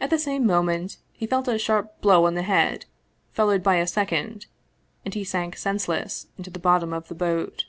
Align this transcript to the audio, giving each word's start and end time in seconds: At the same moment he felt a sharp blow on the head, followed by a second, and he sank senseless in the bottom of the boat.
At 0.00 0.08
the 0.08 0.18
same 0.18 0.46
moment 0.46 0.96
he 1.12 1.26
felt 1.26 1.48
a 1.48 1.58
sharp 1.58 2.00
blow 2.00 2.24
on 2.24 2.34
the 2.34 2.44
head, 2.44 2.86
followed 3.30 3.62
by 3.62 3.76
a 3.76 3.86
second, 3.86 4.46
and 5.04 5.12
he 5.12 5.22
sank 5.22 5.58
senseless 5.58 6.28
in 6.38 6.44
the 6.50 6.58
bottom 6.58 6.94
of 6.94 7.08
the 7.08 7.14
boat. 7.14 7.66